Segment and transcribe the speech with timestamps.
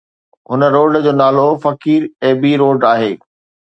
[0.49, 3.11] هن روڊ جو نالو فقير ايپي روڊ آهي